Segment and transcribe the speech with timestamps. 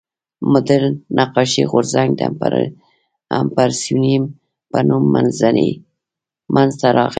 [0.51, 2.21] مډرن نقاشي غورځنګ د
[3.39, 4.23] امپرسیونیېم
[4.71, 5.03] په نوم
[6.55, 7.09] منځ ته راغی.